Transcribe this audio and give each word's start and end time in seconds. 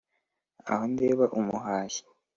aho 0.71 0.83
ndeba 0.93 1.25
umuhashyi 1.39 2.03